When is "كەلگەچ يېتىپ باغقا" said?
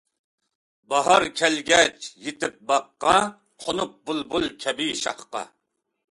1.41-3.13